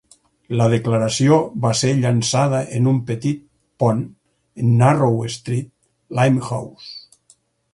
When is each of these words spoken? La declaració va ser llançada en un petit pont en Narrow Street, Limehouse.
La 0.59 0.65
declaració 0.73 1.35
va 1.65 1.73
ser 1.81 1.91
llançada 1.99 2.61
en 2.79 2.89
un 2.93 3.01
petit 3.09 3.43
pont 3.83 4.01
en 4.65 4.73
Narrow 4.81 5.21
Street, 5.35 5.71
Limehouse. 6.23 7.33